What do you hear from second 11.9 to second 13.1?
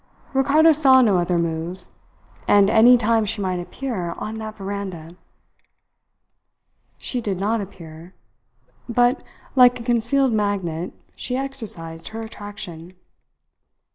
her attraction.